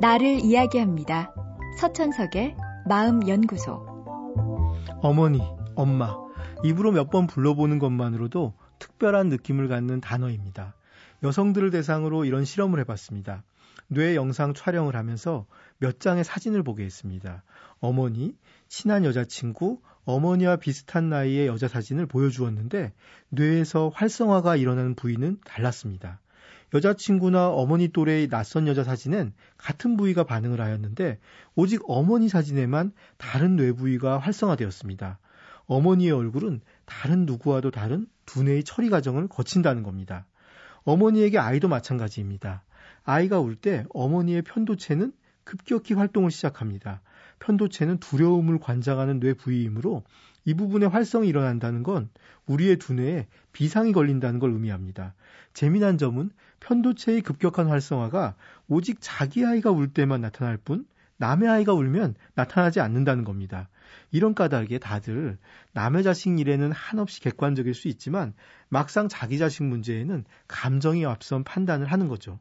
[0.00, 1.34] 나를 이야기합니다.
[1.80, 2.56] 서천석의
[2.86, 3.84] 마음연구소.
[5.02, 5.40] 어머니,
[5.74, 6.14] 엄마,
[6.62, 10.74] 입으로 몇 번 불러보는 것만으로도 특별한 느낌을 갖는 단어입니다.
[11.24, 13.42] 여성들을 대상으로 이런 실험을 해봤습니다.
[13.88, 15.46] 뇌 영상 촬영을 하면서
[15.78, 17.42] 몇 장의 사진을 보게 했습니다.
[17.80, 18.36] 어머니,
[18.68, 22.92] 친한 여자친구, 어머니와 비슷한 나이의 여자 사진을 보여주었는데
[23.30, 26.20] 뇌에서 활성화가 일어나는 부위는 달랐습니다.
[26.74, 31.18] 여자친구나 어머니 또래의 낯선 여자 사진엔 같은 부위가 반응을 하였는데
[31.54, 35.18] 오직 어머니 사진에만 다른 뇌 부위가 활성화되었습니다.
[35.66, 40.26] 어머니의 얼굴은 다른 누구와도 다른 두뇌의 처리 과정을 거친다는 겁니다.
[40.84, 42.64] 어머니에게 아이도 마찬가지입니다.
[43.04, 45.12] 아이가 울 때 어머니의 편도체는
[45.44, 47.00] 급격히 활동을 시작합니다.
[47.40, 50.02] 편도체는 두려움을 관장하는 뇌 부위이므로
[50.44, 52.08] 이 부분에 활성이 일어난다는 건
[52.46, 55.14] 우리의 두뇌에 비상이 걸린다는 걸 의미합니다.
[55.52, 56.30] 재미난 점은
[56.60, 58.34] 편도체의 급격한 활성화가
[58.68, 60.86] 오직 자기 아이가 울 때만 나타날 뿐
[61.18, 63.68] 남의 아이가 울면 나타나지 않는다는 겁니다.
[64.10, 65.38] 이런 까닭에 다들
[65.72, 68.34] 남의 자식 일에는 한없이 객관적일 수 있지만
[68.68, 72.38] 막상 자기 자식 문제에는 감정이 앞선 판단을 하는 거죠.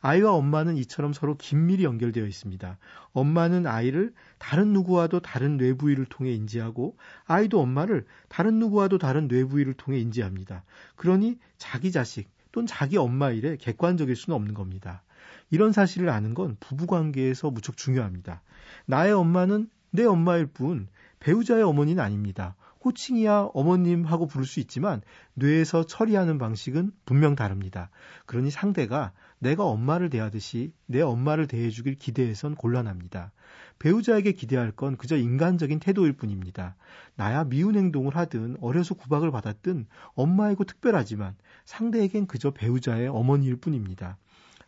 [0.00, 2.78] 아이와 엄마는 이처럼 서로 긴밀히 연결되어 있습니다.
[3.12, 9.44] 엄마는 아이를 다른 누구와도 다른 뇌 부위를 통해 인지하고 아이도 엄마를 다른 누구와도 다른 뇌
[9.44, 10.64] 부위를 통해 인지합니다.
[10.96, 15.02] 그러니 자기 자식 또는 자기 엄마 일에 객관적일 수는 없는 겁니다.
[15.50, 18.42] 이런 사실을 아는 건 부부 관계에서 무척 중요합니다.
[18.86, 22.56] 나의 엄마는 내 엄마일 뿐 배우자의 어머니는 아닙니다.
[22.84, 25.02] 호칭이야 어머님 하고 부를 수 있지만
[25.34, 27.90] 뇌에서 처리하는 방식은 분명 다릅니다.
[28.26, 33.32] 그러니 상대가 내가 엄마를 대하듯이 내 엄마를 대해주길 기대해선 곤란합니다.
[33.78, 36.76] 배우자에게 기대할 건 그저 인간적인 태도일 뿐입니다.
[37.16, 44.18] 나야 미운 행동을 하든 어려서 구박을 받았든 엄마이고 특별하지만 상대에겐 그저 배우자의 어머니일 뿐입니다.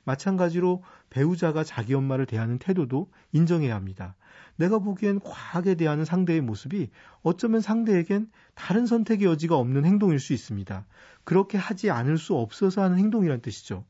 [0.04, 4.14] 마찬가지로 배우자가 자기 엄마를 대하는 태도도 인정해야 합니다.
[4.56, 6.90] 내가 보기엔 과하게 대하는 상대의 모습이
[7.22, 10.84] 어쩌면 상대에겐 다른 선택의 여지가 없는 행동일 수 있습니다.
[11.24, 13.84] 그렇게 하지 않을 수 없어서 하는 행동이란 뜻이죠.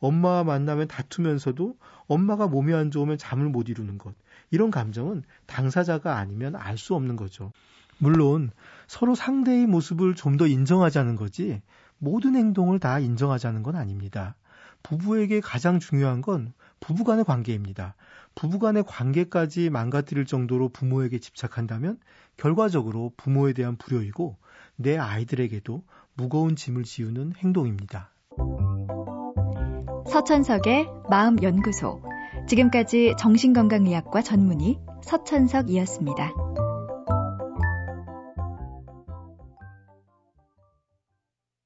[0.00, 4.14] 엄마와 만나면 다투면서도 엄마가 몸이 안 좋으면 잠을 못 이루는 것.
[4.50, 7.52] 이런 감정은 당사자가 아니면 알 수 없는 거죠.
[7.98, 8.50] 물론
[8.86, 11.60] 서로 상대의 모습을 좀 더 인정하자는 거지
[11.98, 14.36] 모든 행동을 다 인정하자는 건 아닙니다.
[14.82, 17.94] 부부에게 가장 중요한 건 부부 간의 관계입니다.
[18.34, 21.98] 부부 간의 관계까지 망가뜨릴 정도로 부모에게 집착한다면
[22.36, 24.36] 결과적으로 부모에 대한 불효이고
[24.76, 25.82] 내 아이들에게도
[26.14, 28.10] 무거운 짐을 지우는 행동입니다.
[30.08, 32.02] 서천석의 마음연구소.
[32.48, 36.47] 지금까지 정신건강의학과 전문의 서천석이었습니다.